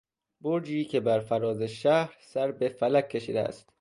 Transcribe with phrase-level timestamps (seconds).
[0.41, 3.69] برجی که برفراز شهر سر به فلک کشیده است